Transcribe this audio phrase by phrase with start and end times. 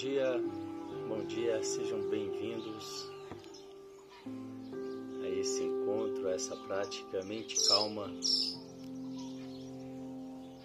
[0.00, 0.42] Bom dia,
[1.08, 3.06] bom dia, sejam bem-vindos
[5.22, 8.10] a esse encontro, a essa prática mente calma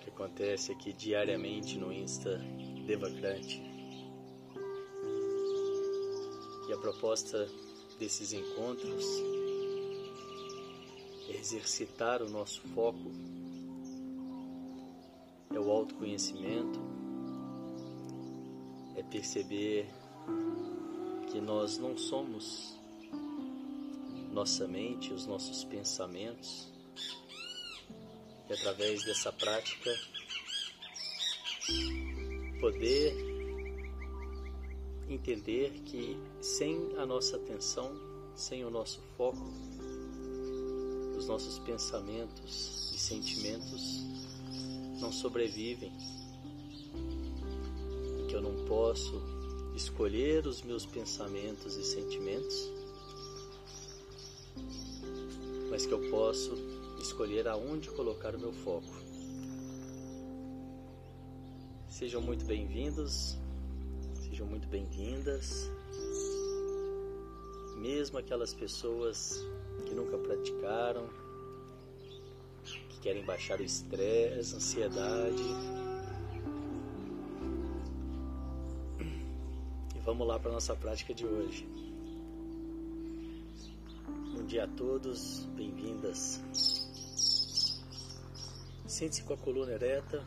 [0.02, 2.42] que acontece aqui diariamente no Insta
[2.88, 3.62] Devacrante.
[6.70, 7.46] E a proposta
[8.00, 9.06] desses encontros
[11.28, 13.12] é exercitar o nosso foco,
[15.54, 16.95] é o autoconhecimento
[19.09, 19.87] perceber
[21.32, 22.75] que nós não somos
[24.31, 26.68] nossa mente, os nossos pensamentos,
[28.50, 29.91] e através dessa prática
[32.59, 33.16] poder
[35.09, 37.92] entender que sem a nossa atenção,
[38.36, 39.53] sem o nosso foco,
[41.17, 44.03] os nossos pensamentos e sentimentos
[45.00, 45.94] não sobrevivem
[48.36, 49.22] eu não posso
[49.73, 52.69] escolher os meus pensamentos e sentimentos,
[55.69, 56.53] mas que eu posso
[57.00, 58.94] escolher aonde colocar o meu foco.
[61.88, 63.38] Sejam muito bem-vindos,
[64.28, 65.72] sejam muito bem-vindas,
[67.78, 69.39] mesmo aquelas pessoas
[69.86, 71.08] que nunca praticaram,
[72.89, 75.84] que querem baixar o estresse, ansiedade
[80.18, 81.68] Vamos lá para a nossa prática de hoje.
[84.34, 86.42] Bom dia a todos, bem-vindas.
[88.88, 90.26] Sente-se com a coluna ereta,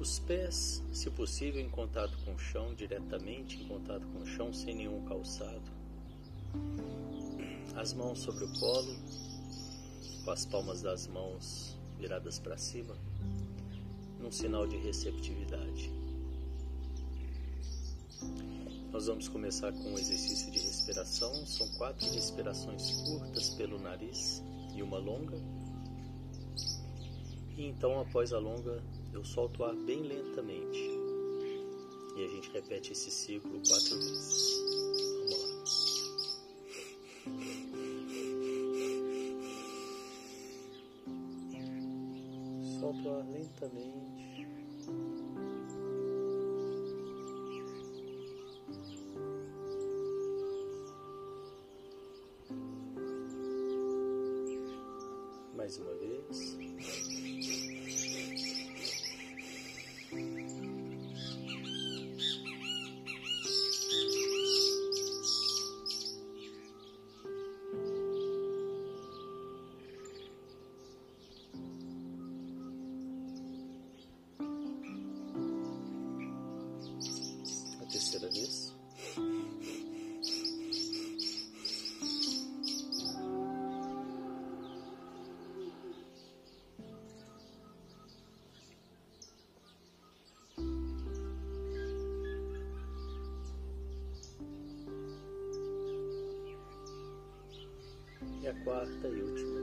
[0.00, 4.52] os pés, se possível, em contato com o chão, diretamente em contato com o chão,
[4.52, 5.70] sem nenhum calçado.
[7.76, 8.92] As mãos sobre o colo,
[10.24, 12.96] com as palmas das mãos viradas para cima,
[14.18, 16.05] num sinal de receptividade.
[18.96, 21.30] Nós vamos começar com um exercício de respiração.
[21.44, 24.42] São quatro respirações curtas pelo nariz
[24.74, 25.36] e uma longa.
[27.58, 30.78] E então, após a longa, eu solto o ar bem lentamente.
[32.16, 34.56] E a gente repete esse ciclo quatro vezes.
[35.18, 35.48] Vamos lá.
[42.80, 44.35] Solto o ar lentamente.
[98.66, 99.55] E a quarta e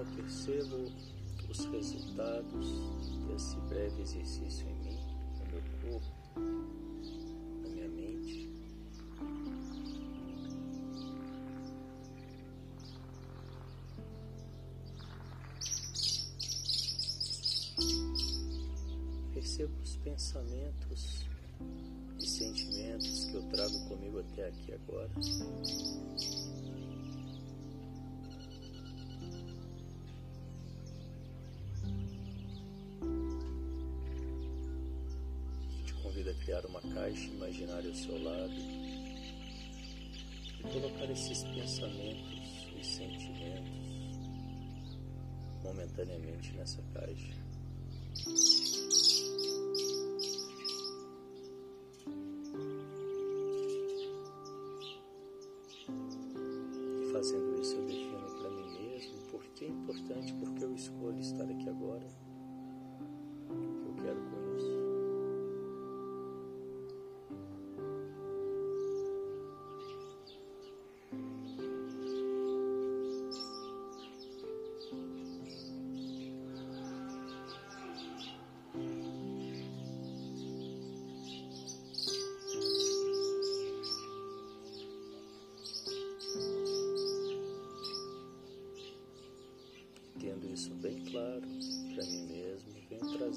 [0.00, 0.90] Percebo
[1.50, 2.66] os resultados
[3.28, 4.98] desse breve exercício em mim,
[5.38, 6.40] no meu corpo,
[7.62, 8.48] na minha mente.
[19.34, 21.26] Percebo os pensamentos
[22.18, 25.10] e sentimentos que eu trago comigo até aqui agora.
[36.50, 38.56] Criar uma caixa imaginária ao seu lado
[40.58, 44.18] e colocar esses pensamentos e sentimentos
[45.62, 47.39] momentaneamente nessa caixa.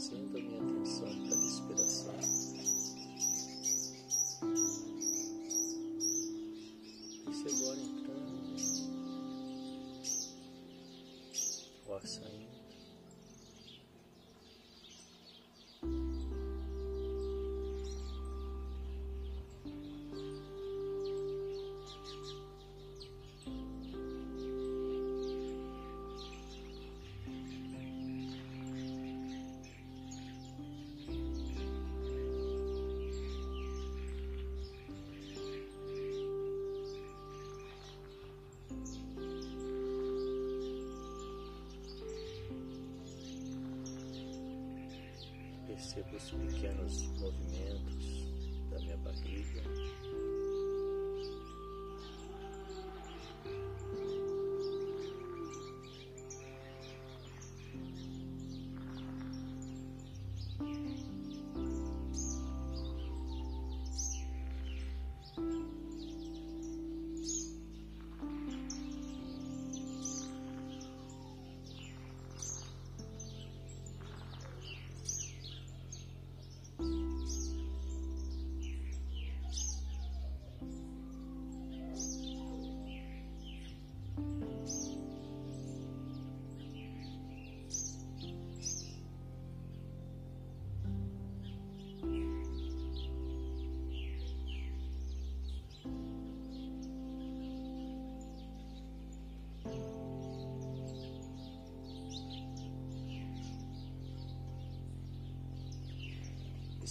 [0.03, 2.13] Trazendo a minha atenção para a respiração.
[7.27, 8.33] E agora entrando,
[11.87, 12.53] o ar saindo.
[45.73, 48.32] Percebo os pequenos movimentos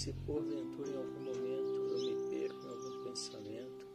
[0.03, 3.87] se porventura em algum momento eu me perco em algum pensamento,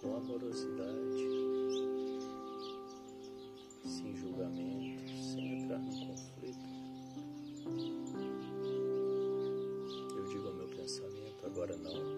[0.00, 1.28] com amorosidade,
[3.84, 6.66] sem julgamento, sem entrar no conflito,
[10.16, 12.17] eu digo ao meu pensamento: agora não,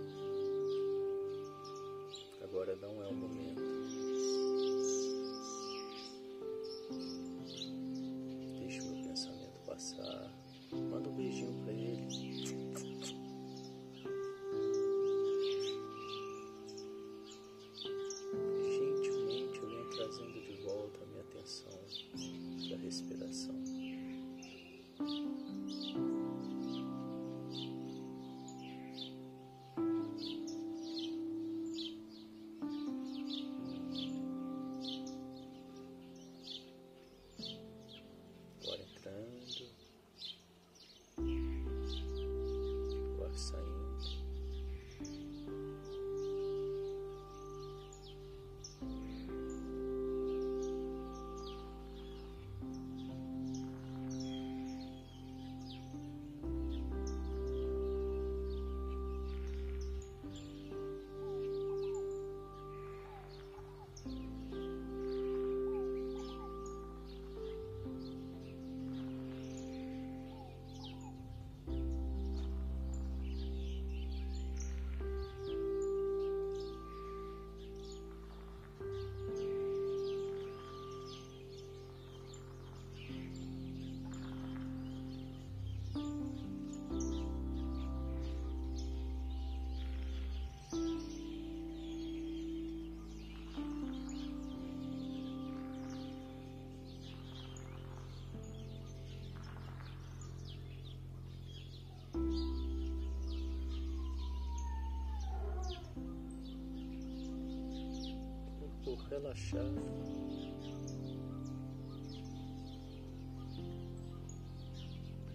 [108.90, 109.80] Corpo relaxado.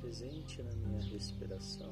[0.01, 1.89] Presente na minha respiração.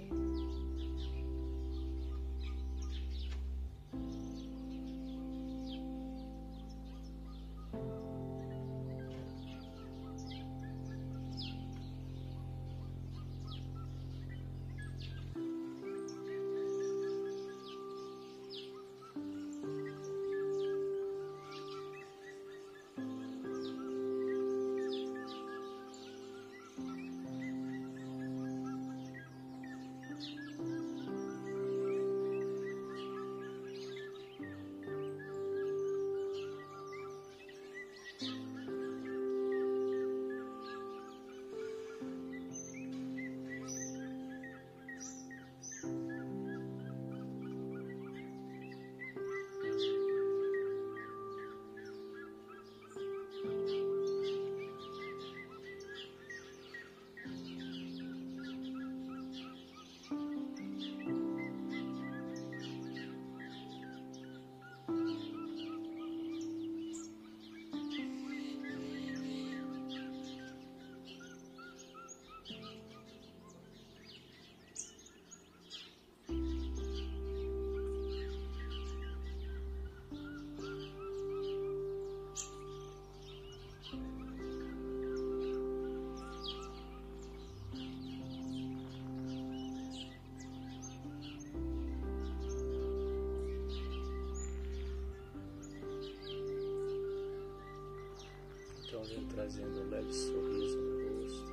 [99.09, 101.51] vem trazendo um leve sorriso no rosto,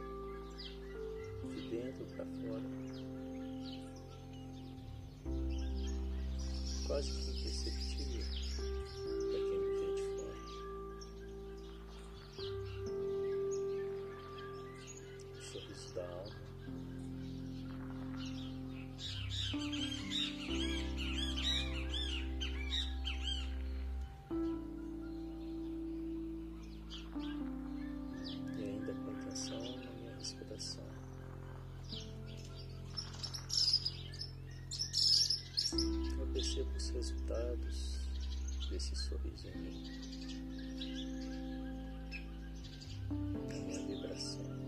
[1.54, 2.62] de dentro para fora.
[6.87, 7.29] Quase que
[36.32, 38.00] percebo os resultados
[38.70, 39.90] desse sorriso em mim,
[43.49, 44.59] na minha vibração.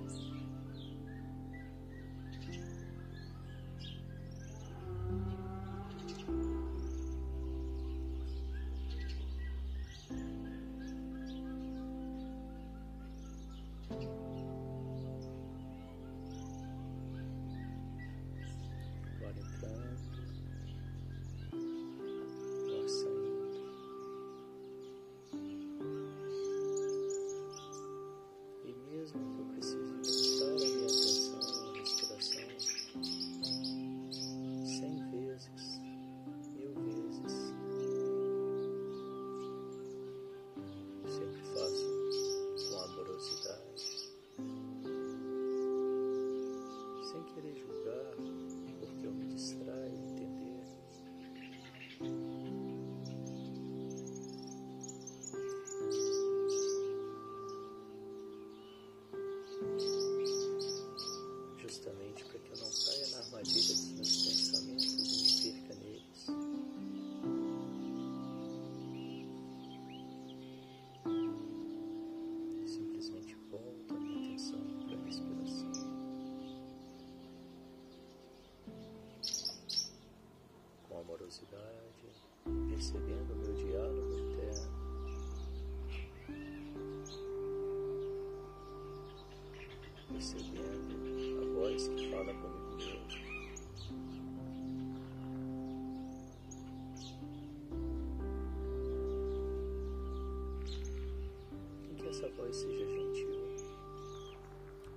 [102.23, 103.31] nossa voz seja gentil.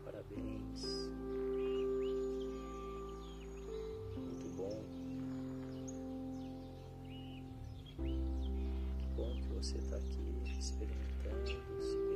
[0.04, 1.10] Parabéns.
[4.16, 4.84] Muito bom.
[7.98, 12.15] Que bom que você está aqui experimentando, se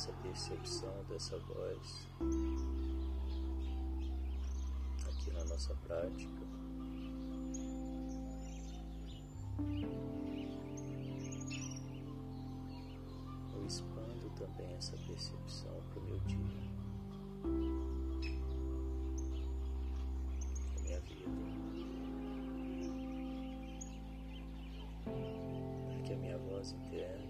[0.00, 2.08] essa percepção dessa voz
[5.06, 6.42] aqui na nossa prática.
[13.54, 16.70] Eu expando também essa percepção para o meu dia.
[26.16, 27.29] minha voz interna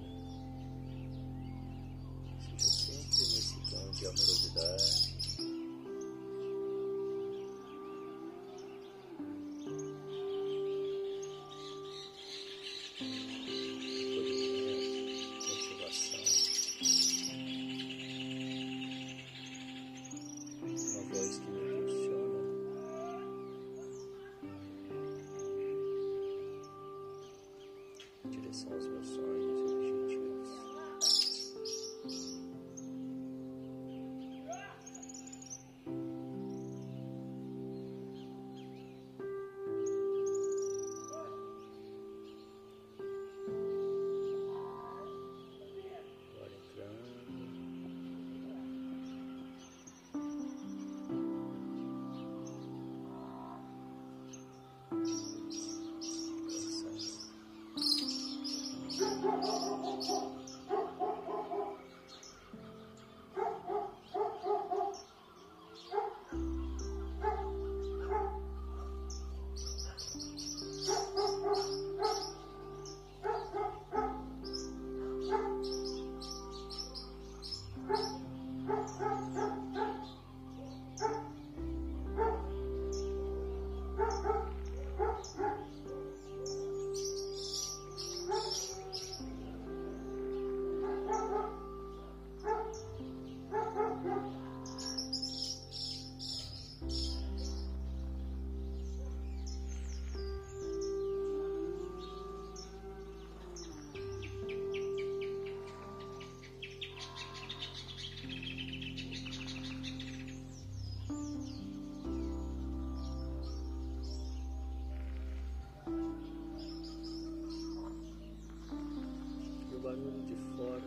[119.90, 120.80] barulho de fora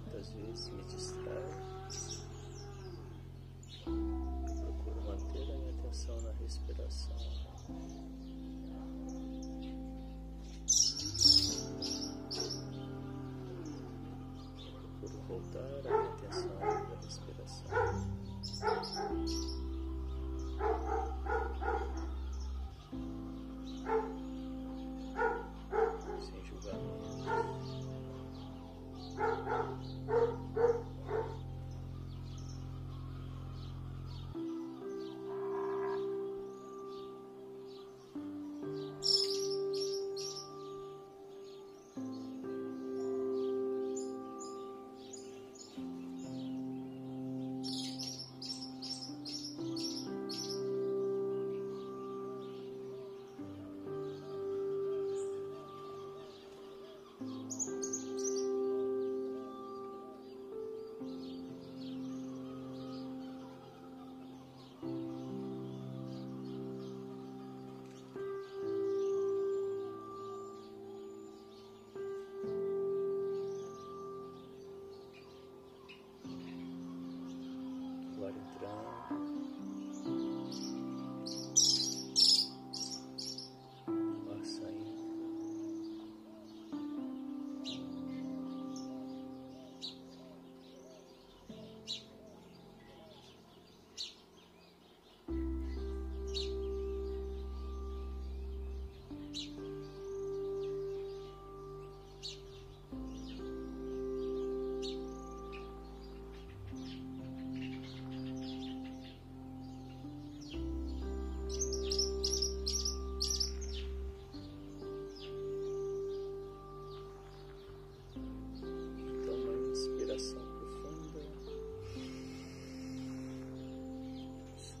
[0.00, 1.44] muitas vezes me distrai.
[3.86, 7.16] Eu procuro manter a minha atenção na respiração.
[15.00, 17.77] Procuro voltar a minha atenção na respiração.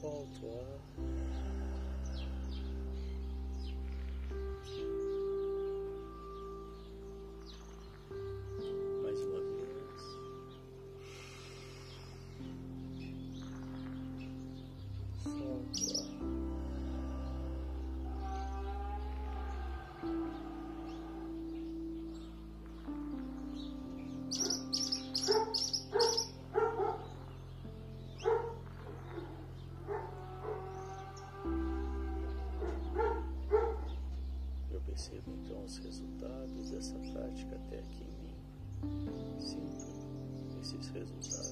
[0.02, 0.28] Os
[37.78, 39.40] aqui em mim.
[39.40, 41.47] Sinto esses resultados.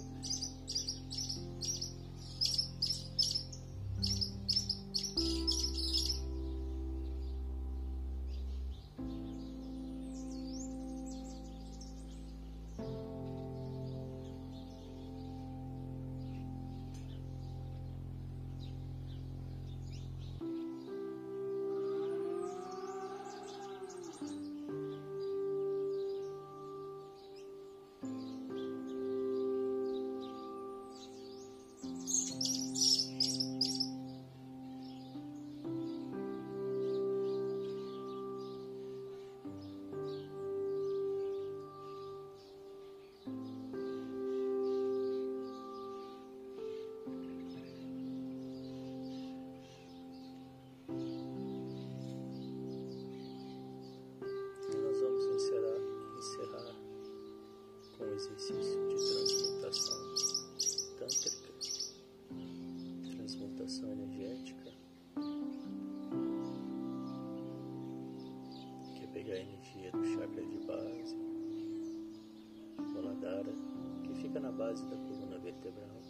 [74.37, 76.03] Fica na base da coluna vertebral,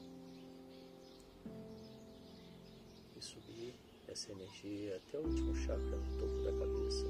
[3.17, 3.75] e subir
[4.09, 7.07] essa energia até o último chakra no topo da cabeça.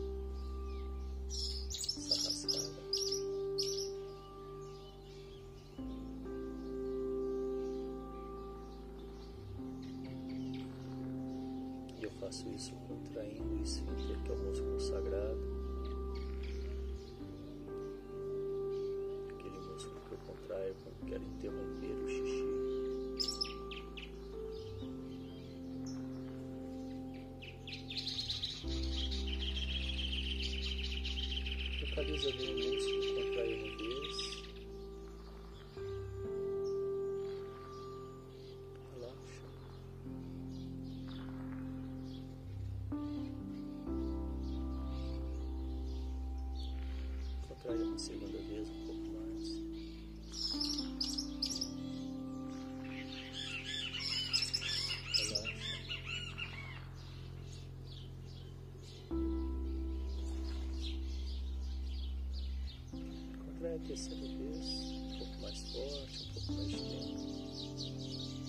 [12.20, 15.55] faço isso contraindo o esfíncter, que é o músculo sagrado.
[21.06, 22.44] Quero interromper o xixi.
[31.80, 33.05] Localiza bem o músculo,
[63.80, 64.66] terceira vez,
[65.12, 68.45] um pouco mais forte, um pouco mais tempo.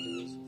[0.00, 0.39] Visualizo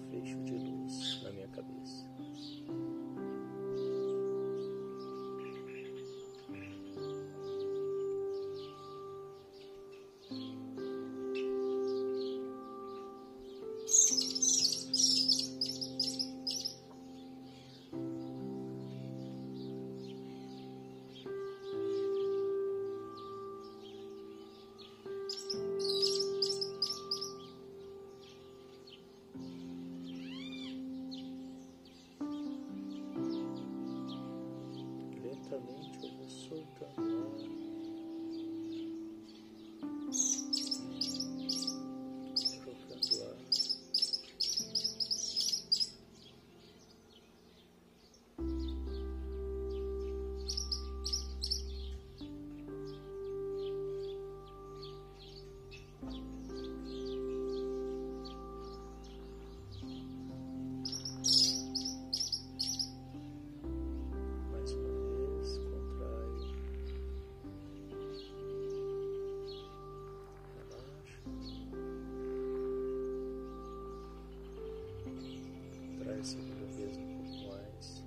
[76.12, 78.05] A segunda vez um pouco mais.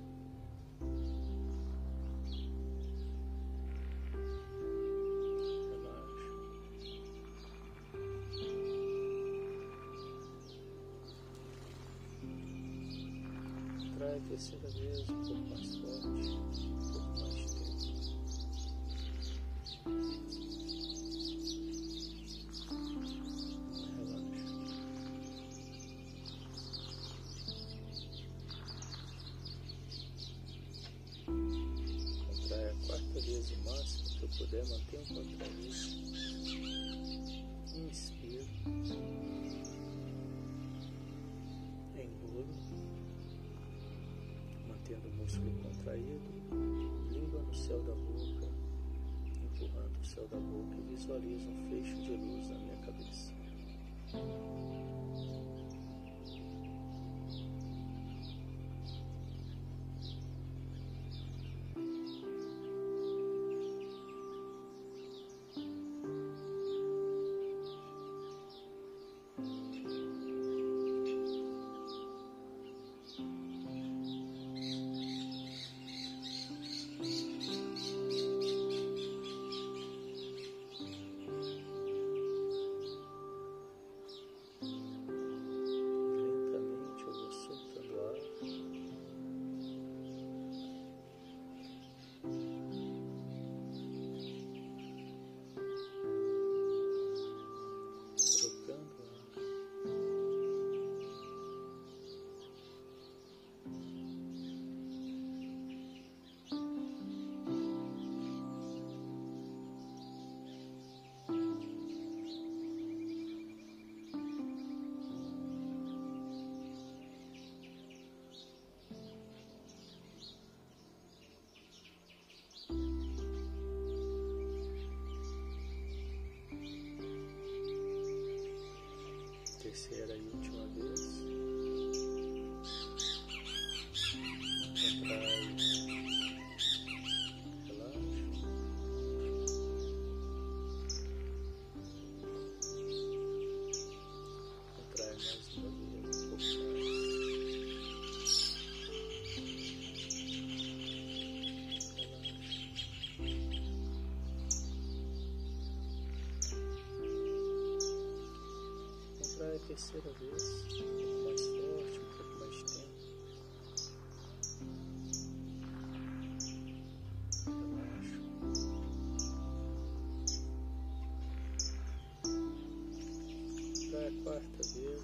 [5.71, 6.29] Relaxa.
[13.97, 17.85] Trai a terceira vez um pouco mais forte, um pouco mais tempo.
[45.35, 46.21] Músculo contraído,
[47.11, 48.47] língua no céu da boca,
[49.43, 53.34] empurrando o céu da boca e visualiza um fecho de luz na minha cabeça.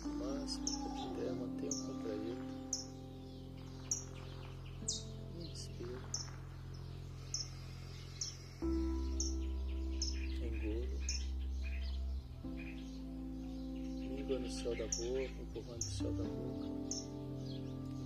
[0.01, 2.45] Que puder, mantenha o contraído.
[5.39, 5.99] Inspira.
[10.41, 10.97] Engula.
[14.15, 16.67] Língua no céu da boca, empurrando o céu da boca.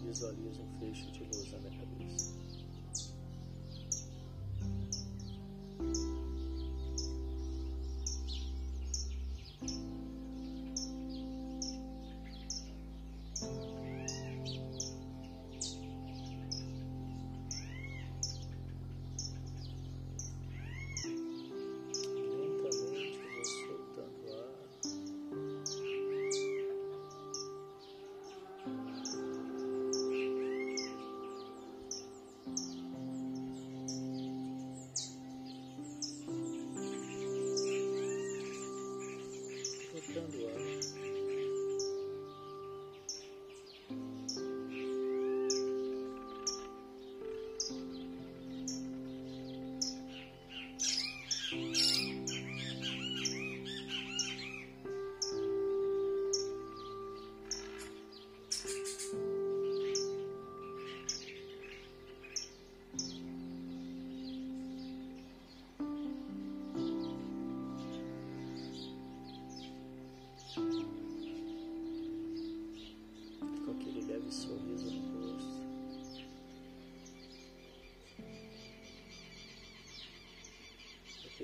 [0.06, 2.45] Visualiza um feixe de luz na minha cabeça.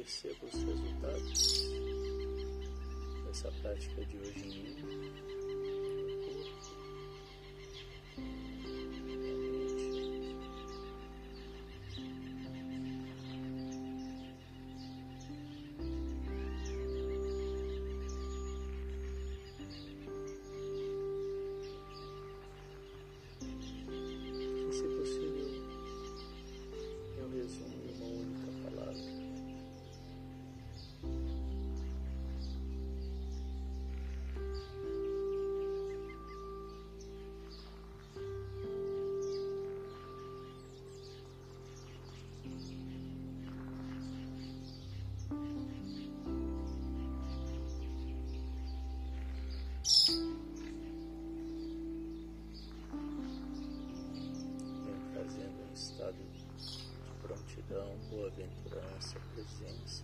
[0.01, 1.69] Perceba os resultados
[3.23, 5.40] dessa prática de hoje em.
[59.41, 60.03] Presença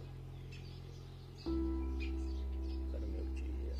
[1.43, 3.76] para o meu dia.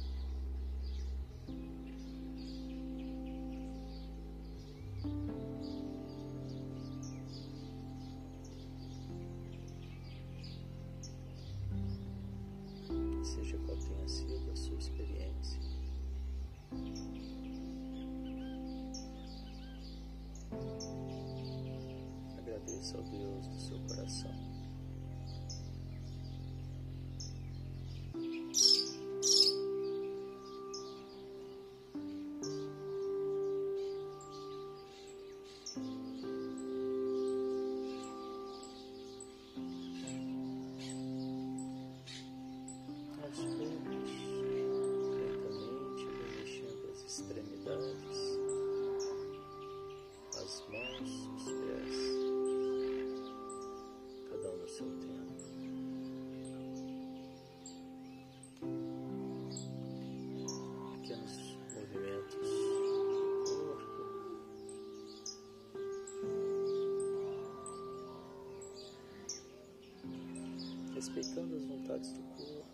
[13.24, 15.60] Seja qual tenha sido a sua experiência.
[22.38, 24.47] agradeça ao Deus do seu coração.
[71.08, 72.66] Respeitando as vontades do corpo.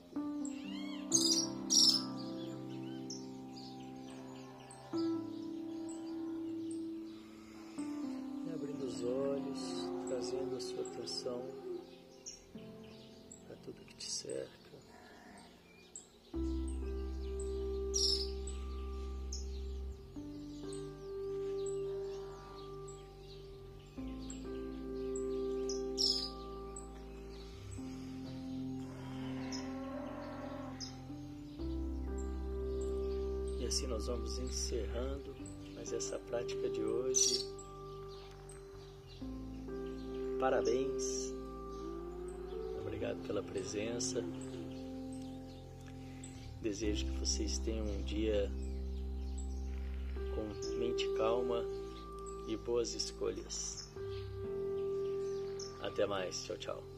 [8.47, 9.59] E abrindo os olhos,
[10.07, 11.41] trazendo a sua atenção
[13.47, 14.62] para tudo que te cerca.
[33.73, 35.35] Assim nós vamos encerrando
[35.73, 37.43] mais essa prática de hoje.
[40.39, 41.33] Parabéns.
[42.81, 44.23] Obrigado pela presença.
[46.61, 48.51] Desejo que vocês tenham um dia
[50.35, 51.65] com mente calma
[52.47, 53.89] e boas escolhas.
[55.81, 56.45] Até mais.
[56.45, 56.92] Tchau, tchau.